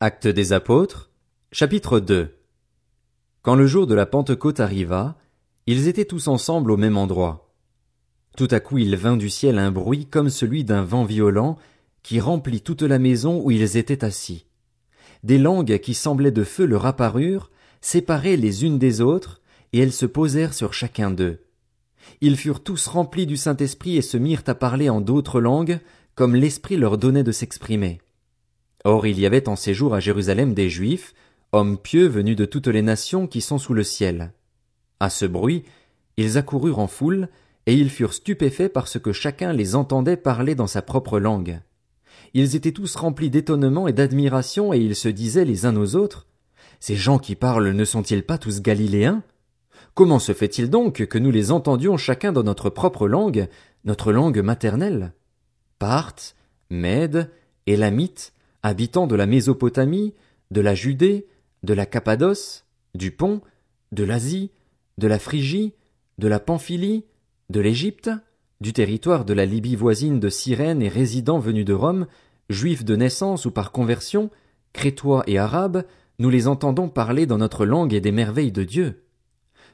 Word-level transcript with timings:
Actes 0.00 0.28
des 0.28 0.52
apôtres, 0.52 1.10
chapitre 1.50 1.98
2 1.98 2.32
Quand 3.42 3.56
le 3.56 3.66
jour 3.66 3.88
de 3.88 3.96
la 3.96 4.06
Pentecôte 4.06 4.60
arriva, 4.60 5.18
ils 5.66 5.88
étaient 5.88 6.04
tous 6.04 6.28
ensemble 6.28 6.70
au 6.70 6.76
même 6.76 6.96
endroit. 6.96 7.52
Tout 8.36 8.46
à 8.52 8.60
coup 8.60 8.78
il 8.78 8.94
vint 8.94 9.16
du 9.16 9.28
ciel 9.28 9.58
un 9.58 9.72
bruit 9.72 10.06
comme 10.06 10.30
celui 10.30 10.62
d'un 10.62 10.84
vent 10.84 11.02
violent 11.02 11.58
qui 12.04 12.20
remplit 12.20 12.60
toute 12.60 12.82
la 12.82 13.00
maison 13.00 13.42
où 13.42 13.50
ils 13.50 13.76
étaient 13.76 14.04
assis. 14.04 14.46
Des 15.24 15.36
langues 15.36 15.80
qui 15.80 15.94
semblaient 15.94 16.30
de 16.30 16.44
feu 16.44 16.64
leur 16.64 16.86
apparurent, 16.86 17.50
séparées 17.80 18.36
les 18.36 18.64
unes 18.64 18.78
des 18.78 19.00
autres, 19.00 19.40
et 19.72 19.80
elles 19.80 19.92
se 19.92 20.06
posèrent 20.06 20.54
sur 20.54 20.74
chacun 20.74 21.10
d'eux. 21.10 21.40
Ils 22.20 22.36
furent 22.36 22.62
tous 22.62 22.86
remplis 22.86 23.26
du 23.26 23.36
Saint-Esprit 23.36 23.96
et 23.96 24.02
se 24.02 24.16
mirent 24.16 24.44
à 24.46 24.54
parler 24.54 24.90
en 24.90 25.00
d'autres 25.00 25.40
langues, 25.40 25.80
comme 26.14 26.36
l'Esprit 26.36 26.76
leur 26.76 26.98
donnait 26.98 27.24
de 27.24 27.32
s'exprimer. 27.32 28.00
Or 28.84 29.06
il 29.06 29.18
y 29.18 29.26
avait 29.26 29.48
en 29.48 29.56
séjour 29.56 29.94
à 29.94 30.00
Jérusalem 30.00 30.54
des 30.54 30.70
Juifs, 30.70 31.14
hommes 31.52 31.78
pieux 31.78 32.06
venus 32.06 32.36
de 32.36 32.44
toutes 32.44 32.68
les 32.68 32.82
nations 32.82 33.26
qui 33.26 33.40
sont 33.40 33.58
sous 33.58 33.74
le 33.74 33.82
ciel. 33.82 34.32
À 35.00 35.10
ce 35.10 35.24
bruit, 35.24 35.64
ils 36.16 36.38
accoururent 36.38 36.78
en 36.78 36.86
foule, 36.86 37.28
et 37.66 37.74
ils 37.74 37.90
furent 37.90 38.14
stupéfaits 38.14 38.72
parce 38.72 38.98
que 38.98 39.12
chacun 39.12 39.52
les 39.52 39.74
entendait 39.74 40.16
parler 40.16 40.54
dans 40.54 40.66
sa 40.66 40.82
propre 40.82 41.18
langue. 41.18 41.60
Ils 42.34 42.56
étaient 42.56 42.72
tous 42.72 42.96
remplis 42.96 43.30
d'étonnement 43.30 43.88
et 43.88 43.92
d'admiration, 43.92 44.72
et 44.72 44.78
ils 44.78 44.96
se 44.96 45.08
disaient 45.08 45.44
les 45.44 45.66
uns 45.66 45.76
aux 45.76 45.96
autres. 45.96 46.26
Ces 46.80 46.96
gens 46.96 47.18
qui 47.18 47.34
parlent 47.34 47.70
ne 47.70 47.84
sont-ils 47.84 48.22
pas 48.22 48.38
tous 48.38 48.62
galiléens? 48.62 49.22
Comment 49.94 50.18
se 50.18 50.32
fait-il 50.32 50.70
donc 50.70 51.06
que 51.06 51.18
nous 51.18 51.30
les 51.30 51.50
entendions 51.50 51.96
chacun 51.96 52.32
dans 52.32 52.44
notre 52.44 52.70
propre 52.70 53.08
langue, 53.08 53.48
notre 53.84 54.12
langue 54.12 54.38
maternelle? 54.38 55.12
Parthes, 55.78 56.36
Mèdes, 56.70 57.30
habitants 58.68 59.06
de 59.06 59.16
la 59.16 59.26
Mésopotamie, 59.26 60.14
de 60.50 60.60
la 60.60 60.74
Judée, 60.74 61.26
de 61.64 61.74
la 61.74 61.86
Cappadoce, 61.86 62.64
du 62.94 63.10
Pont, 63.10 63.40
de 63.90 64.04
l'Asie, 64.04 64.50
de 64.98 65.08
la 65.08 65.18
Phrygie, 65.18 65.74
de 66.18 66.28
la 66.28 66.38
Pamphylie, 66.38 67.04
de 67.50 67.60
l'Égypte, 67.60 68.10
du 68.60 68.72
territoire 68.72 69.24
de 69.24 69.32
la 69.32 69.46
Libye 69.46 69.76
voisine 69.76 70.20
de 70.20 70.28
Cyrène 70.28 70.82
et 70.82 70.88
résidents 70.88 71.38
venus 71.38 71.64
de 71.64 71.72
Rome, 71.72 72.06
juifs 72.50 72.84
de 72.84 72.96
naissance 72.96 73.46
ou 73.46 73.50
par 73.50 73.72
conversion, 73.72 74.30
crétois 74.72 75.24
et 75.26 75.38
arabes, 75.38 75.84
nous 76.18 76.30
les 76.30 76.48
entendons 76.48 76.88
parler 76.88 77.26
dans 77.26 77.38
notre 77.38 77.64
langue 77.64 77.94
et 77.94 78.00
des 78.00 78.12
merveilles 78.12 78.52
de 78.52 78.64
Dieu. 78.64 79.04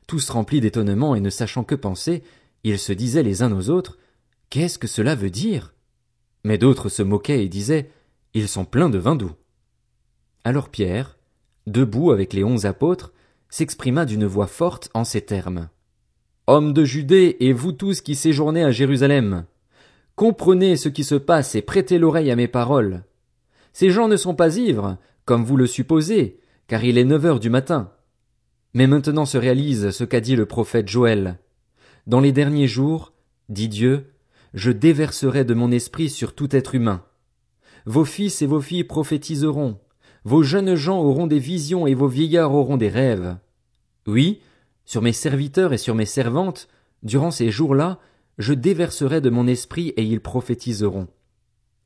Tous 0.06 0.28
remplis 0.28 0.60
d'étonnement 0.60 1.14
et 1.14 1.20
ne 1.20 1.30
sachant 1.30 1.64
que 1.64 1.74
penser, 1.74 2.22
ils 2.62 2.78
se 2.78 2.92
disaient 2.92 3.22
les 3.22 3.42
uns 3.42 3.52
aux 3.52 3.70
autres, 3.70 3.98
Qu'est-ce 4.50 4.78
que 4.78 4.86
cela 4.86 5.14
veut 5.14 5.30
dire? 5.30 5.74
Mais 6.44 6.58
d'autres 6.58 6.88
se 6.88 7.02
moquaient 7.02 7.44
et 7.44 7.48
disaient, 7.48 7.90
Ils 8.34 8.48
sont 8.48 8.64
pleins 8.64 8.90
de 8.90 8.98
vin 8.98 9.14
doux. 9.14 9.32
Alors 10.42 10.68
Pierre, 10.68 11.16
debout 11.68 12.10
avec 12.10 12.32
les 12.32 12.42
onze 12.42 12.66
apôtres, 12.66 13.12
s'exprima 13.48 14.04
d'une 14.04 14.26
voix 14.26 14.48
forte 14.48 14.90
en 14.92 15.04
ces 15.04 15.20
termes. 15.20 15.68
Hommes 16.48 16.72
de 16.72 16.84
Judée 16.84 17.36
et 17.38 17.52
vous 17.52 17.70
tous 17.70 18.00
qui 18.00 18.16
séjournez 18.16 18.64
à 18.64 18.72
Jérusalem, 18.72 19.44
comprenez 20.16 20.76
ce 20.76 20.88
qui 20.88 21.04
se 21.04 21.14
passe 21.14 21.54
et 21.54 21.62
prêtez 21.62 21.98
l'oreille 21.98 22.32
à 22.32 22.36
mes 22.36 22.48
paroles. 22.48 23.04
Ces 23.72 23.90
gens 23.90 24.08
ne 24.08 24.16
sont 24.16 24.34
pas 24.34 24.56
ivres, 24.56 24.98
comme 25.24 25.44
vous 25.44 25.56
le 25.56 25.68
supposez, 25.68 26.40
car 26.66 26.82
il 26.82 26.98
est 26.98 27.04
neuf 27.04 27.24
heures 27.24 27.40
du 27.40 27.50
matin. 27.50 27.92
Mais 28.74 28.88
maintenant 28.88 29.26
se 29.26 29.38
réalise 29.38 29.90
ce 29.90 30.02
qu'a 30.02 30.20
dit 30.20 30.34
le 30.34 30.46
prophète 30.46 30.88
Joël. 30.88 31.38
Dans 32.08 32.20
les 32.20 32.32
derniers 32.32 32.68
jours, 32.68 33.12
dit 33.48 33.68
Dieu, 33.68 34.12
je 34.54 34.72
déverserai 34.72 35.44
de 35.44 35.54
mon 35.54 35.70
esprit 35.70 36.10
sur 36.10 36.34
tout 36.34 36.54
être 36.54 36.74
humain. 36.74 37.04
Vos 37.86 38.04
fils 38.04 38.40
et 38.42 38.46
vos 38.46 38.60
filles 38.60 38.84
prophétiseront, 38.84 39.78
vos 40.24 40.42
jeunes 40.42 40.74
gens 40.74 41.00
auront 41.00 41.26
des 41.26 41.38
visions 41.38 41.86
et 41.86 41.94
vos 41.94 42.08
vieillards 42.08 42.54
auront 42.54 42.78
des 42.78 42.88
rêves. 42.88 43.36
Oui, 44.06 44.40
sur 44.86 45.02
mes 45.02 45.12
serviteurs 45.12 45.74
et 45.74 45.78
sur 45.78 45.94
mes 45.94 46.06
servantes, 46.06 46.68
durant 47.02 47.30
ces 47.30 47.50
jours-là, 47.50 47.98
je 48.38 48.54
déverserai 48.54 49.20
de 49.20 49.28
mon 49.28 49.46
esprit 49.46 49.88
et 49.96 50.02
ils 50.02 50.20
prophétiseront. 50.20 51.08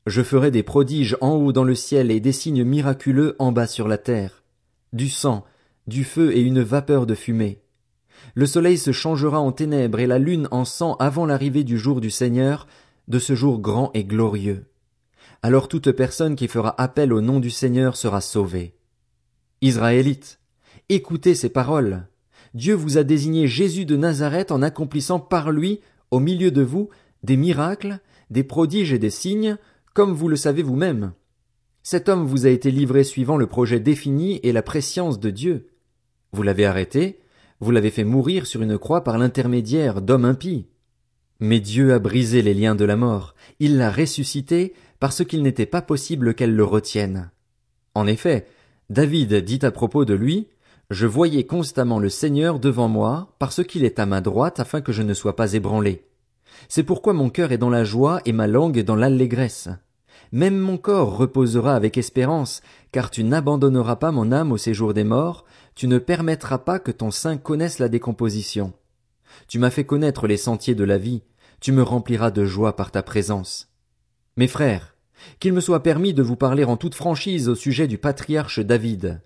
Je 0.07 0.23
ferai 0.23 0.53
des 0.53 0.63
prodiges 0.63 1.17
en 1.21 1.35
haut 1.35 1.53
dans 1.53 1.65
le 1.65 1.75
ciel 1.75 2.13
et 2.13 2.21
des 2.21 2.33
signes 2.33 2.65
miraculeux 2.65 3.35
en 3.41 3.51
bas 3.51 3.67
sur 3.67 3.89
la 3.89 3.99
terre. 3.99 4.45
Du 4.93 5.09
sang, 5.09 5.45
du 5.89 6.05
feu 6.05 6.35
et 6.37 6.41
une 6.41 6.63
vapeur 6.63 7.07
de 7.07 7.15
fumée. 7.15 7.61
Le 8.35 8.47
soleil 8.47 8.79
se 8.79 8.93
changera 8.93 9.41
en 9.41 9.53
ténèbres 9.53 9.99
et 9.99 10.07
la 10.07 10.19
lune 10.19 10.49
en 10.53 10.65
sang 10.65 10.95
avant 11.01 11.27
l'arrivée 11.27 11.65
du 11.65 11.77
jour 11.77 12.01
du 12.01 12.11
Seigneur, 12.11 12.69
de 13.09 13.19
ce 13.19 13.35
jour 13.35 13.59
grand 13.59 13.91
et 13.95 14.05
glorieux. 14.05 14.65
Alors 15.43 15.69
toute 15.69 15.93
personne 15.93 16.35
qui 16.35 16.49
fera 16.49 16.75
appel 16.81 17.13
au 17.13 17.21
nom 17.21 17.39
du 17.39 17.51
Seigneur 17.51 17.97
sera 17.97 18.21
sauvée. 18.21 18.75
Israélites, 19.61 20.41
écoutez 20.89 21.37
ces 21.37 21.49
paroles. 21.49 22.09
Dieu 22.55 22.75
vous 22.75 22.99
a 22.99 23.05
désigné 23.05 23.47
Jésus 23.47 23.85
de 23.85 23.97
Nazareth 23.97 24.51
en 24.51 24.63
accomplissant 24.63 25.21
par 25.21 25.53
lui, 25.53 25.81
au 26.11 26.19
milieu 26.19 26.51
de 26.51 26.63
vous, 26.63 26.89
des 27.23 27.37
miracles, 27.37 28.01
des 28.31 28.43
prodiges 28.43 28.93
et 28.93 28.99
des 28.99 29.11
signes, 29.11 29.57
comme 29.95 30.13
vous 30.13 30.29
le 30.29 30.37
savez 30.37 30.63
vous-même. 30.63 31.13
Cet 31.85 32.09
homme 32.09 32.27
vous 32.27 32.47
a 32.47 32.51
été 32.51 32.73
livré 32.73 33.05
suivant 33.05 33.37
le 33.37 33.47
projet 33.47 33.79
défini 33.79 34.41
et 34.43 34.53
la 34.53 34.63
prescience 34.63 35.21
de 35.21 35.31
Dieu. 35.31 35.69
Vous 36.33 36.43
l'avez 36.43 36.67
arrêté, 36.67 37.21
vous 37.61 37.71
l'avez 37.71 37.91
fait 37.91 38.05
mourir 38.05 38.47
sur 38.47 38.63
une 38.63 38.77
croix 38.77 39.05
par 39.05 39.19
l'intermédiaire 39.19 40.03
d'hommes 40.03 40.25
impies. 40.25 40.67
Mais 41.41 41.61
Dieu 41.61 41.93
a 41.95 42.01
brisé 42.01 42.43
les 42.43 42.55
liens 42.55 42.75
de 42.75 42.85
la 42.85 42.97
mort, 42.97 43.35
il 43.61 43.79
l'a 43.79 43.91
ressuscité 43.93 44.75
parce 45.01 45.25
qu'il 45.25 45.43
n'était 45.43 45.67
pas 45.67 45.83
possible 45.83 46.35
qu'elle 46.35 46.55
le 46.55 46.65
retienne. 46.65 47.31
En 47.95 48.07
effet, 48.07 48.47
David 48.91 49.35
dit 49.45 49.61
à 49.63 49.71
propos 49.71 50.05
de 50.05 50.15
lui, 50.15 50.49
je 50.91 51.07
voyais 51.07 51.45
constamment 51.45 51.99
le 51.99 52.09
Seigneur 52.09 52.59
devant 52.59 52.89
moi, 52.89 53.35
parce 53.39 53.63
qu'il 53.63 53.85
est 53.85 53.99
à 53.99 54.07
ma 54.07 54.21
droite 54.21 54.61
afin 54.61 54.81
que 54.81 54.93
je 54.93 55.03
ne 55.03 55.15
sois 55.15 55.37
pas 55.37 55.53
ébranlé. 55.53 56.05
C'est 56.69 56.83
pourquoi 56.83 57.13
mon 57.13 57.29
cœur 57.29 57.53
est 57.53 57.59
dans 57.59 57.71
la 57.71 57.85
joie 57.85 58.21
et 58.25 58.33
ma 58.33 58.47
langue 58.47 58.81
dans 58.81 58.97
l'allégresse. 58.97 59.69
Même 60.33 60.59
mon 60.59 60.79
corps 60.79 61.17
reposera 61.17 61.75
avec 61.75 61.97
espérance, 61.97 62.63
car 62.93 63.11
tu 63.11 63.25
n'abandonneras 63.25 63.97
pas 63.97 64.13
mon 64.13 64.33
âme 64.33 64.53
au 64.53 64.57
séjour 64.57 64.95
des 64.95 65.05
morts, 65.05 65.45
tu 65.75 65.89
ne 65.89 65.99
permettras 65.99 66.59
pas 66.59 66.79
que 66.79 66.91
ton 66.91 67.11
sein 67.11 67.37
connaisse 67.37 67.79
la 67.79 67.89
décomposition. 67.89 68.73
Tu 69.47 69.59
m'as 69.59 69.71
fait 69.71 69.85
connaître 69.85 70.27
les 70.27 70.37
sentiers 70.37 70.75
de 70.75 70.85
la 70.85 70.99
vie, 70.99 71.23
tu 71.61 71.73
me 71.73 71.83
rempliras 71.83 72.31
de 72.31 72.45
joie 72.45 72.77
par 72.77 72.91
ta 72.91 73.03
présence. 73.03 73.68
Mes 74.39 74.47
frères, 74.47 74.95
qu'il 75.41 75.53
me 75.53 75.61
soit 75.61 75.83
permis 75.83 76.15
de 76.15 76.23
vous 76.23 76.37
parler 76.37 76.63
en 76.63 76.77
toute 76.77 76.95
franchise 76.95 77.49
au 77.49 77.57
sujet 77.57 77.89
du 77.89 77.99
patriarche 77.99 78.61
David. 78.61 79.21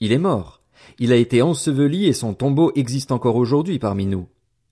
Il 0.00 0.10
est 0.10 0.18
mort, 0.18 0.60
il 0.98 1.12
a 1.12 1.16
été 1.16 1.40
enseveli 1.40 2.06
et 2.06 2.12
son 2.12 2.34
tombeau 2.34 2.72
existe 2.74 3.12
encore 3.12 3.36
aujourd'hui 3.36 3.78
parmi 3.78 4.06
nous. 4.06 4.26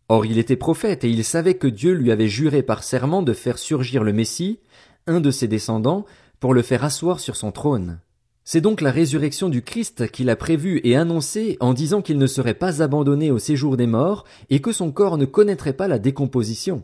Or 0.09 0.27
il 0.27 0.37
était 0.39 0.57
prophète 0.57 1.05
et 1.05 1.11
il 1.11 1.23
savait 1.23 1.55
que 1.55 1.69
Dieu 1.69 1.93
lui 1.93 2.11
avait 2.11 2.27
juré 2.27 2.65
par 2.65 2.83
serment 2.83 3.23
de 3.23 3.33
faire 3.33 3.57
surgir 3.57 4.03
le 4.03 4.13
Messie, 4.13 4.59
un 5.07 5.21
de 5.21 5.31
ses 5.31 5.47
descendants, 5.47 6.07
pour 6.41 6.55
le 6.55 6.63
faire 6.63 6.83
asseoir 6.83 7.21
sur 7.21 7.37
son 7.37 7.53
trône. 7.53 8.01
C'est 8.43 8.61
donc 8.61 8.81
la 8.81 8.91
résurrection 8.91 9.49
du 9.49 9.63
Christ 9.63 10.11
qu'il 10.11 10.29
a 10.29 10.35
prévue 10.35 10.81
et 10.83 10.97
annoncée 10.97 11.57
en 11.61 11.73
disant 11.73 12.03
qu'il 12.03 12.19
ne 12.19 12.27
serait 12.27 12.55
pas 12.55 12.83
abandonné 12.83 13.31
au 13.31 13.39
séjour 13.39 13.77
des 13.77 13.87
morts 13.87 14.25
et 14.51 14.61
que 14.61 14.73
son 14.73 14.91
corps 14.91 15.19
ne 15.19 15.25
connaîtrait 15.25 15.73
pas 15.73 15.87
la 15.87 16.01
décomposition. 16.01 16.83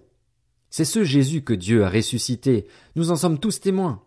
C'est 0.71 0.85
ce 0.85 1.05
Jésus 1.05 1.43
que 1.43 1.53
Dieu 1.53 1.85
a 1.85 1.91
ressuscité, 1.91 2.67
nous 2.97 3.11
en 3.11 3.17
sommes 3.17 3.39
tous 3.39 3.61
témoins. 3.61 4.03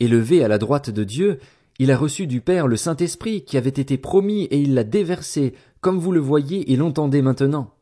Élevé 0.00 0.44
à 0.44 0.48
la 0.48 0.58
droite 0.58 0.90
de 0.90 1.02
Dieu, 1.02 1.40
il 1.80 1.90
a 1.90 1.96
reçu 1.96 2.26
du 2.26 2.40
Père 2.40 2.68
le 2.68 2.76
Saint-Esprit 2.76 3.44
qui 3.44 3.56
avait 3.56 3.68
été 3.68 3.98
promis 3.98 4.44
et 4.44 4.58
il 4.60 4.74
l'a 4.74 4.84
déversé, 4.84 5.54
comme 5.80 5.98
vous 5.98 6.12
le 6.12 6.20
voyez 6.20 6.72
et 6.72 6.76
l'entendez 6.76 7.22
maintenant. 7.22 7.74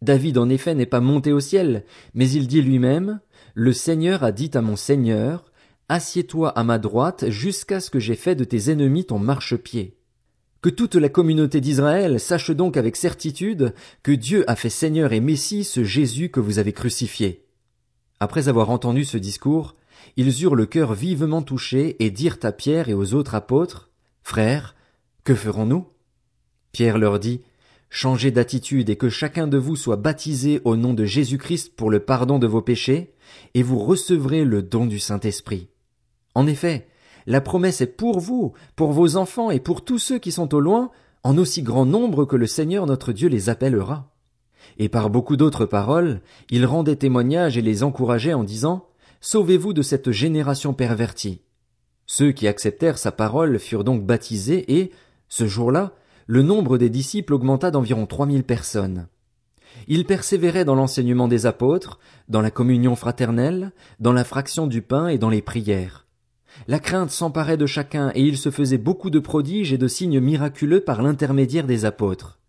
David 0.00 0.38
en 0.38 0.48
effet 0.48 0.74
n'est 0.74 0.86
pas 0.86 1.00
monté 1.00 1.32
au 1.32 1.40
ciel, 1.40 1.84
mais 2.14 2.28
il 2.30 2.46
dit 2.46 2.62
lui-même, 2.62 3.20
Le 3.54 3.72
Seigneur 3.72 4.24
a 4.24 4.32
dit 4.32 4.50
à 4.54 4.62
mon 4.62 4.76
Seigneur, 4.76 5.44
Assieds-toi 5.88 6.48
à 6.48 6.64
ma 6.64 6.78
droite 6.78 7.28
jusqu'à 7.28 7.80
ce 7.80 7.90
que 7.90 7.98
j'ai 7.98 8.14
fait 8.14 8.34
de 8.34 8.44
tes 8.44 8.70
ennemis 8.70 9.04
ton 9.04 9.18
marchepied. 9.18 9.98
Que 10.62 10.70
toute 10.70 10.94
la 10.94 11.08
communauté 11.08 11.60
d'Israël 11.60 12.18
sache 12.20 12.50
donc 12.50 12.76
avec 12.76 12.96
certitude 12.96 13.74
que 14.02 14.12
Dieu 14.12 14.48
a 14.48 14.56
fait 14.56 14.70
Seigneur 14.70 15.12
et 15.12 15.20
Messie 15.20 15.64
ce 15.64 15.84
Jésus 15.84 16.30
que 16.30 16.40
vous 16.40 16.58
avez 16.58 16.72
crucifié. 16.72 17.44
Après 18.22 18.46
avoir 18.46 18.70
entendu 18.70 19.04
ce 19.04 19.16
discours, 19.16 19.74
ils 20.16 20.44
eurent 20.44 20.54
le 20.54 20.66
cœur 20.66 20.94
vivement 20.94 21.42
touché 21.42 21.96
et 21.98 22.12
dirent 22.12 22.38
à 22.44 22.52
Pierre 22.52 22.88
et 22.88 22.94
aux 22.94 23.14
autres 23.14 23.34
apôtres, 23.34 23.90
Frères, 24.22 24.76
que 25.24 25.34
ferons-nous? 25.34 25.88
Pierre 26.70 26.98
leur 26.98 27.18
dit, 27.18 27.40
Changez 27.90 28.30
d'attitude 28.30 28.90
et 28.90 28.94
que 28.94 29.08
chacun 29.08 29.48
de 29.48 29.58
vous 29.58 29.74
soit 29.74 29.96
baptisé 29.96 30.60
au 30.64 30.76
nom 30.76 30.94
de 30.94 31.04
Jésus-Christ 31.04 31.74
pour 31.74 31.90
le 31.90 31.98
pardon 31.98 32.38
de 32.38 32.46
vos 32.46 32.62
péchés, 32.62 33.12
et 33.54 33.64
vous 33.64 33.80
recevrez 33.80 34.44
le 34.44 34.62
don 34.62 34.86
du 34.86 35.00
Saint-Esprit. 35.00 35.66
En 36.36 36.46
effet, 36.46 36.86
la 37.26 37.40
promesse 37.40 37.80
est 37.80 37.96
pour 37.96 38.20
vous, 38.20 38.52
pour 38.76 38.92
vos 38.92 39.16
enfants 39.16 39.50
et 39.50 39.58
pour 39.58 39.84
tous 39.84 39.98
ceux 39.98 40.20
qui 40.20 40.30
sont 40.30 40.54
au 40.54 40.60
loin, 40.60 40.92
en 41.24 41.36
aussi 41.38 41.62
grand 41.62 41.86
nombre 41.86 42.24
que 42.24 42.36
le 42.36 42.46
Seigneur 42.46 42.86
notre 42.86 43.12
Dieu 43.12 43.28
les 43.28 43.48
appellera. 43.48 44.11
Et 44.78 44.88
par 44.88 45.10
beaucoup 45.10 45.36
d'autres 45.36 45.66
paroles, 45.66 46.20
il 46.50 46.66
rendait 46.66 46.96
témoignage 46.96 47.56
et 47.56 47.62
les 47.62 47.82
encourageait 47.82 48.34
en 48.34 48.44
disant, 48.44 48.86
Sauvez-vous 49.20 49.72
de 49.72 49.82
cette 49.82 50.10
génération 50.10 50.74
pervertie. 50.74 51.42
Ceux 52.06 52.32
qui 52.32 52.48
acceptèrent 52.48 52.98
sa 52.98 53.12
parole 53.12 53.58
furent 53.58 53.84
donc 53.84 54.04
baptisés 54.04 54.80
et, 54.80 54.90
ce 55.28 55.46
jour-là, 55.46 55.92
le 56.26 56.42
nombre 56.42 56.76
des 56.76 56.90
disciples 56.90 57.34
augmenta 57.34 57.70
d'environ 57.70 58.06
trois 58.06 58.26
mille 58.26 58.44
personnes. 58.44 59.06
Ils 59.88 60.04
persévéraient 60.04 60.64
dans 60.64 60.74
l'enseignement 60.74 61.28
des 61.28 61.46
apôtres, 61.46 61.98
dans 62.28 62.40
la 62.40 62.50
communion 62.50 62.96
fraternelle, 62.96 63.72
dans 64.00 64.12
la 64.12 64.24
fraction 64.24 64.66
du 64.66 64.82
pain 64.82 65.08
et 65.08 65.18
dans 65.18 65.30
les 65.30 65.42
prières. 65.42 66.06
La 66.68 66.78
crainte 66.78 67.10
s'emparait 67.10 67.56
de 67.56 67.66
chacun 67.66 68.10
et 68.14 68.22
il 68.22 68.36
se 68.36 68.50
faisait 68.50 68.78
beaucoup 68.78 69.10
de 69.10 69.18
prodiges 69.18 69.72
et 69.72 69.78
de 69.78 69.88
signes 69.88 70.20
miraculeux 70.20 70.80
par 70.80 71.02
l'intermédiaire 71.02 71.66
des 71.66 71.84
apôtres. 71.84 72.41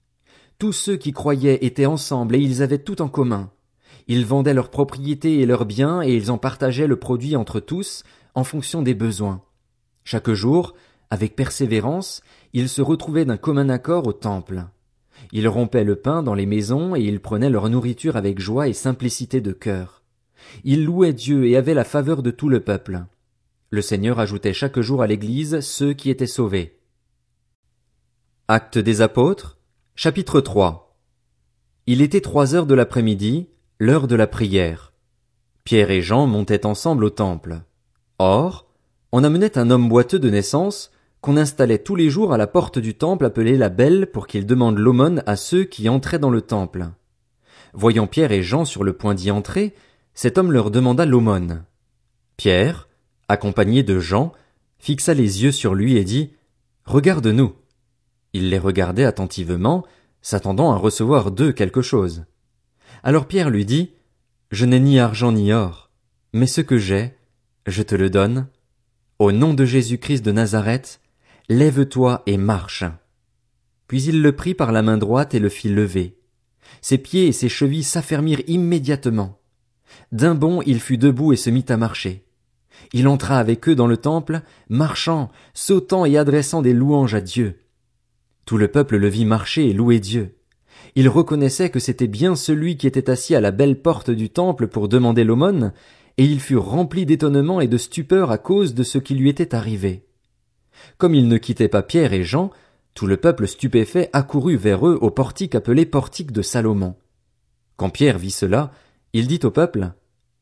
Tous 0.60 0.72
ceux 0.72 0.96
qui 0.96 1.12
croyaient 1.12 1.66
étaient 1.66 1.86
ensemble 1.86 2.36
et 2.36 2.40
ils 2.40 2.62
avaient 2.62 2.84
tout 2.84 3.02
en 3.02 3.08
commun. 3.08 3.52
Ils 4.08 4.26
vendaient 4.26 4.54
leurs 4.54 4.70
propriétés 4.70 5.40
et 5.40 5.46
leurs 5.46 5.66
biens 5.66 6.02
et 6.02 6.14
ils 6.14 6.32
en 6.32 6.38
partageaient 6.38 6.88
le 6.88 6.98
produit 6.98 7.36
entre 7.36 7.60
tous, 7.60 8.04
en 8.36 8.44
fonction 8.44 8.82
des 8.82 8.94
besoins. 8.94 9.42
Chaque 10.04 10.32
jour, 10.32 10.74
avec 11.10 11.36
persévérance, 11.36 12.22
ils 12.54 12.70
se 12.70 12.82
retrouvaient 12.82 13.26
d'un 13.26 13.38
commun 13.38 13.70
accord 13.70 14.08
au 14.08 14.14
temple. 14.14 14.66
Ils 15.32 15.48
rompaient 15.48 15.84
le 15.84 15.96
pain 15.96 16.24
dans 16.24 16.34
les 16.34 16.46
maisons 16.46 16.96
et 16.96 17.02
ils 17.02 17.22
prenaient 17.22 17.50
leur 17.50 17.70
nourriture 17.70 18.18
avec 18.18 18.40
joie 18.40 18.68
et 18.68 18.74
simplicité 18.74 19.40
de 19.40 19.52
cœur. 19.52 20.04
Ils 20.64 20.84
louaient 20.84 21.14
Dieu 21.14 21.46
et 21.48 21.56
avaient 21.56 21.74
la 21.74 21.84
faveur 21.84 22.24
de 22.24 22.32
tout 22.32 22.50
le 22.50 22.60
peuple. 22.60 23.06
Le 23.70 23.82
Seigneur 23.82 24.20
ajoutait 24.20 24.54
chaque 24.54 24.80
jour 24.80 25.02
à 25.02 25.08
l'Église 25.08 25.62
ceux 25.62 25.94
qui 25.94 26.10
étaient 26.10 26.28
sauvés. 26.28 26.80
Actes 28.48 28.78
des 28.78 29.02
apôtres, 29.02 29.58
chapitre 29.96 30.42
3 30.42 30.98
Il 31.86 32.02
était 32.02 32.20
trois 32.20 32.56
heures 32.56 32.66
de 32.66 32.74
l'après-midi, 32.74 33.50
l'heure 33.80 34.08
de 34.08 34.16
la 34.16 34.26
prière. 34.26 34.92
Pierre 35.66 35.92
et 35.92 36.02
Jean 36.02 36.26
montaient 36.26 36.66
ensemble 36.66 37.04
au 37.04 37.12
temple. 37.12 37.62
Or, 38.18 38.66
on 39.12 39.24
amenait 39.24 39.56
un 39.56 39.70
homme 39.70 39.88
boiteux 39.88 40.18
de 40.18 40.32
naissance, 40.32 40.92
qu'on 41.22 41.38
installait 41.38 41.78
tous 41.78 41.96
les 41.96 42.10
jours 42.10 42.34
à 42.34 42.38
la 42.38 42.48
porte 42.48 42.80
du 42.80 42.96
temple 42.96 43.26
appelée 43.26 43.56
la 43.56 43.70
Belle 43.70 44.08
pour 44.08 44.26
qu'il 44.26 44.48
demande 44.48 44.80
l'aumône 44.80 45.22
à 45.28 45.36
ceux 45.36 45.64
qui 45.64 45.88
entraient 45.88 46.18
dans 46.18 46.32
le 46.32 46.42
temple. 46.42 46.88
Voyant 47.74 48.08
Pierre 48.08 48.32
et 48.32 48.42
Jean 48.42 48.66
sur 48.66 48.84
le 48.84 48.94
point 48.94 49.14
d'y 49.14 49.30
entrer, 49.30 49.76
cet 50.16 50.40
homme 50.40 50.52
leur 50.52 50.72
demanda 50.72 51.06
l'aumône. 51.06 51.66
Pierre, 52.36 52.90
accompagné 53.30 53.84
de 53.84 54.00
Jean, 54.00 54.34
fixa 54.80 55.14
les 55.14 55.44
yeux 55.44 55.52
sur 55.52 55.76
lui 55.76 55.98
et 55.98 56.04
dit, 56.04 56.34
Regarde-nous. 56.86 57.54
Il 58.34 58.50
les 58.50 58.60
regardait 58.60 59.06
attentivement, 59.06 59.86
s'attendant 60.22 60.72
à 60.72 60.78
recevoir 60.78 61.32
d'eux 61.32 61.52
quelque 61.52 61.82
chose. 61.82 62.26
Alors 63.04 63.28
Pierre 63.28 63.50
lui 63.50 63.66
dit, 63.66 63.92
Je 64.52 64.66
n'ai 64.66 64.80
ni 64.80 65.00
argent 65.00 65.32
ni 65.32 65.54
or, 65.54 65.92
mais 66.34 66.48
ce 66.48 66.62
que 66.62 66.78
j'ai, 66.78 67.16
je 67.68 67.84
te 67.84 67.96
le 67.96 68.10
donne. 68.10 68.48
Au 69.20 69.32
nom 69.32 69.54
de 69.54 69.66
Jésus-Christ 69.66 70.22
de 70.22 70.32
Nazareth, 70.32 71.00
Lève-toi 71.50 72.24
et 72.26 72.38
marche. 72.38 72.86
Puis 73.88 74.04
il 74.04 74.22
le 74.22 74.34
prit 74.34 74.54
par 74.54 74.72
la 74.72 74.82
main 74.82 74.98
droite 74.98 75.34
et 75.34 75.40
le 75.40 75.50
fit 75.50 75.70
lever. 75.70 76.18
Ses 76.82 76.98
pieds 76.98 77.28
et 77.28 77.32
ses 77.34 77.50
chevilles 77.50 77.84
s'affermirent 77.84 78.42
immédiatement. 78.48 79.40
D'un 80.12 80.36
bond 80.36 80.62
il 80.66 80.80
fut 80.80 80.98
debout 80.98 81.34
et 81.34 81.38
se 81.38 81.50
mit 81.50 81.66
à 81.68 81.78
marcher. 81.78 82.26
Il 82.94 83.08
entra 83.08 83.40
avec 83.40 83.68
eux 83.68 83.76
dans 83.76 83.88
le 83.88 83.98
temple, 83.98 84.42
marchant, 84.70 85.32
sautant 85.54 86.06
et 86.06 86.18
adressant 86.18 86.62
des 86.62 86.74
louanges 86.74 87.14
à 87.14 87.22
Dieu. 87.22 87.60
Tout 88.46 88.58
le 88.58 88.68
peuple 88.68 88.98
le 88.98 89.08
vit 89.08 89.26
marcher 89.26 89.70
et 89.70 89.74
louer 89.74 90.00
Dieu. 90.00 90.36
Il 90.96 91.10
reconnaissait 91.10 91.70
que 91.70 91.80
c'était 91.80 92.08
bien 92.08 92.36
celui 92.36 92.78
qui 92.78 92.88
était 92.88 93.10
assis 93.10 93.36
à 93.36 93.42
la 93.42 93.52
belle 93.52 93.82
porte 93.82 94.12
du 94.12 94.30
temple 94.30 94.68
pour 94.68 94.90
demander 94.90 95.24
l'aumône, 95.24 95.74
et 96.18 96.26
il 96.26 96.40
fut 96.40 96.58
rempli 96.58 97.06
d'étonnement 97.06 97.62
et 97.62 97.68
de 97.68 97.78
stupeur 97.78 98.32
à 98.32 98.38
cause 98.38 98.74
de 98.74 98.84
ce 98.84 98.98
qui 98.98 99.16
lui 99.16 99.30
était 99.30 99.56
arrivé. 99.56 100.06
Comme 100.98 101.16
ils 101.16 101.28
ne 101.28 101.38
quittaient 101.38 101.70
pas 101.70 101.84
Pierre 101.84 102.14
et 102.14 102.24
Jean, 102.24 102.52
tout 102.94 103.08
le 103.08 103.18
peuple 103.18 103.48
stupéfait 103.48 104.10
accourut 104.14 104.58
vers 104.58 104.88
eux 104.88 104.98
au 105.02 105.10
portique 105.10 105.56
appelé 105.56 105.86
portique 105.86 106.32
de 106.32 106.42
Salomon. 106.42 106.96
Quand 107.78 107.90
Pierre 107.90 108.20
vit 108.20 108.32
cela, 108.32 108.72
il 109.14 109.28
dit 109.28 109.40
au 109.44 109.52
peuple, 109.52 109.94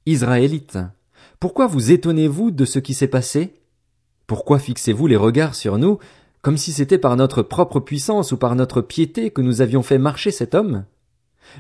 Israélites, 0.05 0.79
pourquoi 1.39 1.67
vous 1.67 1.91
étonnez-vous 1.91 2.51
de 2.51 2.65
ce 2.65 2.79
qui 2.79 2.93
s'est 2.93 3.07
passé? 3.07 3.53
Pourquoi 4.27 4.59
fixez-vous 4.59 5.07
les 5.07 5.15
regards 5.15 5.55
sur 5.55 5.77
nous, 5.77 5.99
comme 6.41 6.57
si 6.57 6.71
c'était 6.71 6.97
par 6.97 7.15
notre 7.15 7.43
propre 7.43 7.79
puissance 7.79 8.31
ou 8.31 8.37
par 8.37 8.55
notre 8.55 8.81
piété 8.81 9.31
que 9.31 9.41
nous 9.41 9.61
avions 9.61 9.83
fait 9.83 9.97
marcher 9.97 10.31
cet 10.31 10.55
homme? 10.55 10.85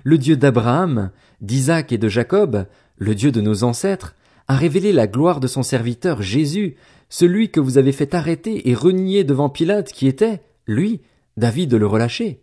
Le 0.03 0.17
Dieu 0.17 0.37
d'Abraham, 0.37 1.11
d'Isaac 1.41 1.91
et 1.91 1.97
de 1.97 2.07
Jacob, 2.07 2.65
le 2.97 3.15
Dieu 3.15 3.31
de 3.31 3.41
nos 3.41 3.63
ancêtres, 3.63 4.15
a 4.47 4.55
révélé 4.55 4.91
la 4.91 5.07
gloire 5.07 5.39
de 5.39 5.47
son 5.47 5.63
serviteur 5.63 6.21
Jésus, 6.21 6.75
celui 7.09 7.51
que 7.51 7.59
vous 7.59 7.77
avez 7.77 7.91
fait 7.91 8.15
arrêter 8.15 8.69
et 8.69 8.73
renier 8.73 9.23
devant 9.23 9.49
Pilate 9.49 9.91
qui 9.91 10.07
était, 10.07 10.41
lui, 10.65 11.01
David 11.37 11.69
de 11.69 11.77
le 11.77 11.87
relâcher. 11.87 12.41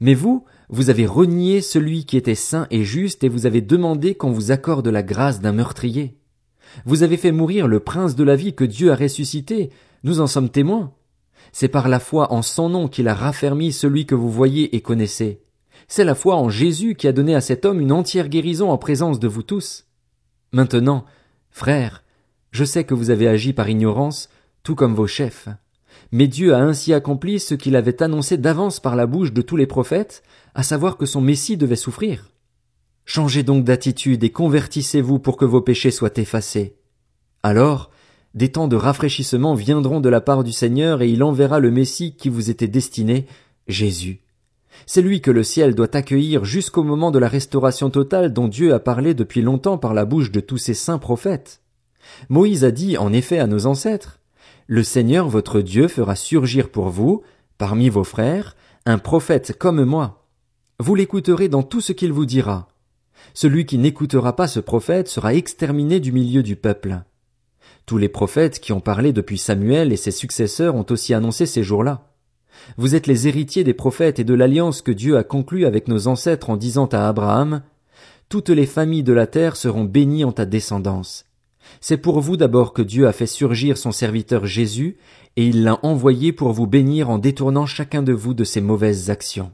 Mais 0.00 0.14
vous, 0.14 0.44
vous 0.68 0.90
avez 0.90 1.06
renié 1.06 1.60
celui 1.60 2.04
qui 2.04 2.16
était 2.16 2.34
saint 2.34 2.66
et 2.70 2.84
juste 2.84 3.24
et 3.24 3.28
vous 3.28 3.46
avez 3.46 3.60
demandé 3.60 4.14
qu'on 4.14 4.30
vous 4.30 4.50
accorde 4.50 4.88
la 4.88 5.02
grâce 5.02 5.40
d'un 5.40 5.52
meurtrier. 5.52 6.18
Vous 6.84 7.02
avez 7.02 7.16
fait 7.16 7.32
mourir 7.32 7.66
le 7.66 7.80
prince 7.80 8.14
de 8.14 8.24
la 8.24 8.36
vie 8.36 8.54
que 8.54 8.64
Dieu 8.64 8.92
a 8.92 8.96
ressuscité, 8.96 9.70
nous 10.04 10.20
en 10.20 10.26
sommes 10.26 10.50
témoins. 10.50 10.92
C'est 11.52 11.68
par 11.68 11.88
la 11.88 12.00
foi 12.00 12.32
en 12.32 12.42
son 12.42 12.68
nom 12.68 12.88
qu'il 12.88 13.08
a 13.08 13.14
raffermi 13.14 13.72
celui 13.72 14.06
que 14.06 14.14
vous 14.14 14.30
voyez 14.30 14.74
et 14.76 14.80
connaissez. 14.80 15.42
C'est 15.86 16.04
la 16.04 16.14
foi 16.14 16.36
en 16.36 16.50
Jésus 16.50 16.94
qui 16.94 17.08
a 17.08 17.12
donné 17.12 17.34
à 17.34 17.40
cet 17.40 17.64
homme 17.64 17.80
une 17.80 17.92
entière 17.92 18.28
guérison 18.28 18.70
en 18.70 18.78
présence 18.78 19.18
de 19.18 19.28
vous 19.28 19.42
tous. 19.42 19.86
Maintenant, 20.52 21.04
frères, 21.50 22.04
je 22.50 22.64
sais 22.64 22.84
que 22.84 22.94
vous 22.94 23.10
avez 23.10 23.28
agi 23.28 23.52
par 23.52 23.68
ignorance, 23.68 24.28
tout 24.62 24.74
comme 24.74 24.94
vos 24.94 25.06
chefs. 25.06 25.48
Mais 26.12 26.26
Dieu 26.26 26.54
a 26.54 26.58
ainsi 26.58 26.92
accompli 26.92 27.38
ce 27.40 27.54
qu'il 27.54 27.76
avait 27.76 28.02
annoncé 28.02 28.36
d'avance 28.36 28.80
par 28.80 28.96
la 28.96 29.06
bouche 29.06 29.32
de 29.32 29.42
tous 29.42 29.56
les 29.56 29.66
prophètes, 29.66 30.22
à 30.54 30.62
savoir 30.62 30.96
que 30.96 31.06
son 31.06 31.20
Messie 31.20 31.56
devait 31.56 31.76
souffrir. 31.76 32.30
Changez 33.04 33.42
donc 33.42 33.64
d'attitude 33.64 34.22
et 34.24 34.30
convertissez-vous 34.30 35.18
pour 35.18 35.36
que 35.36 35.44
vos 35.44 35.62
péchés 35.62 35.90
soient 35.90 36.16
effacés. 36.16 36.76
Alors, 37.42 37.90
des 38.34 38.50
temps 38.50 38.68
de 38.68 38.76
rafraîchissement 38.76 39.54
viendront 39.54 40.00
de 40.00 40.08
la 40.08 40.20
part 40.20 40.44
du 40.44 40.52
Seigneur 40.52 41.02
et 41.02 41.08
il 41.08 41.22
enverra 41.22 41.60
le 41.60 41.70
Messie 41.70 42.14
qui 42.16 42.28
vous 42.28 42.50
était 42.50 42.68
destiné, 42.68 43.26
Jésus. 43.66 44.20
C'est 44.86 45.02
lui 45.02 45.20
que 45.20 45.30
le 45.30 45.42
ciel 45.42 45.74
doit 45.74 45.96
accueillir 45.96 46.44
jusqu'au 46.44 46.82
moment 46.82 47.10
de 47.10 47.18
la 47.18 47.28
restauration 47.28 47.90
totale 47.90 48.32
dont 48.32 48.48
Dieu 48.48 48.74
a 48.74 48.78
parlé 48.78 49.14
depuis 49.14 49.42
longtemps 49.42 49.78
par 49.78 49.94
la 49.94 50.04
bouche 50.04 50.30
de 50.30 50.40
tous 50.40 50.58
ses 50.58 50.74
saints 50.74 50.98
prophètes. 50.98 51.62
Moïse 52.28 52.64
a 52.64 52.70
dit 52.70 52.96
en 52.96 53.12
effet 53.12 53.38
à 53.38 53.46
nos 53.46 53.66
ancêtres, 53.66 54.20
Le 54.66 54.82
Seigneur 54.82 55.28
votre 55.28 55.60
Dieu 55.60 55.88
fera 55.88 56.14
surgir 56.14 56.70
pour 56.70 56.88
vous, 56.90 57.22
parmi 57.56 57.88
vos 57.88 58.04
frères, 58.04 58.56
un 58.86 58.98
prophète 58.98 59.56
comme 59.58 59.84
moi. 59.84 60.26
Vous 60.78 60.94
l'écouterez 60.94 61.48
dans 61.48 61.62
tout 61.62 61.80
ce 61.80 61.92
qu'il 61.92 62.12
vous 62.12 62.26
dira. 62.26 62.68
Celui 63.34 63.66
qui 63.66 63.78
n'écoutera 63.78 64.36
pas 64.36 64.46
ce 64.46 64.60
prophète 64.60 65.08
sera 65.08 65.34
exterminé 65.34 66.00
du 66.00 66.12
milieu 66.12 66.42
du 66.42 66.56
peuple. 66.56 67.00
Tous 67.88 67.96
les 67.96 68.10
prophètes 68.10 68.60
qui 68.60 68.74
ont 68.74 68.80
parlé 68.80 69.14
depuis 69.14 69.38
Samuel 69.38 69.94
et 69.94 69.96
ses 69.96 70.10
successeurs 70.10 70.74
ont 70.74 70.84
aussi 70.90 71.14
annoncé 71.14 71.46
ces 71.46 71.62
jours-là. 71.62 72.12
Vous 72.76 72.94
êtes 72.94 73.06
les 73.06 73.28
héritiers 73.28 73.64
des 73.64 73.72
prophètes 73.72 74.18
et 74.18 74.24
de 74.24 74.34
l'alliance 74.34 74.82
que 74.82 74.92
Dieu 74.92 75.16
a 75.16 75.24
conclue 75.24 75.64
avec 75.64 75.88
nos 75.88 76.06
ancêtres 76.06 76.50
en 76.50 76.58
disant 76.58 76.84
à 76.84 77.08
Abraham, 77.08 77.62
Toutes 78.28 78.50
les 78.50 78.66
familles 78.66 79.04
de 79.04 79.14
la 79.14 79.26
terre 79.26 79.56
seront 79.56 79.84
bénies 79.84 80.26
en 80.26 80.32
ta 80.32 80.44
descendance. 80.44 81.24
C'est 81.80 81.96
pour 81.96 82.20
vous 82.20 82.36
d'abord 82.36 82.74
que 82.74 82.82
Dieu 82.82 83.06
a 83.08 83.12
fait 83.14 83.24
surgir 83.26 83.78
son 83.78 83.90
serviteur 83.90 84.44
Jésus, 84.44 84.98
et 85.36 85.46
il 85.46 85.64
l'a 85.64 85.80
envoyé 85.82 86.34
pour 86.34 86.52
vous 86.52 86.66
bénir 86.66 87.08
en 87.08 87.16
détournant 87.16 87.64
chacun 87.64 88.02
de 88.02 88.12
vous 88.12 88.34
de 88.34 88.44
ses 88.44 88.60
mauvaises 88.60 89.08
actions. 89.08 89.50